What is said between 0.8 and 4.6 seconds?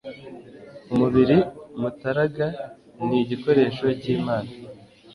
umubiri mutaraga ni igikoresho cy'imana